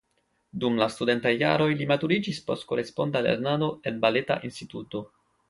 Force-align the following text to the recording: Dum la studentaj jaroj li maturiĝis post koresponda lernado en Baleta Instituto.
Dum 0.61 0.77
la 0.77 0.85
studentaj 0.93 1.33
jaroj 1.41 1.67
li 1.81 1.87
maturiĝis 1.91 2.39
post 2.47 2.67
koresponda 2.73 3.23
lernado 3.27 3.69
en 3.93 4.03
Baleta 4.07 4.41
Instituto. 4.51 5.05